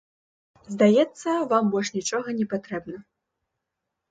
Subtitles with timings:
[0.75, 2.97] Здаецца, вам больш нічога не патрэбна.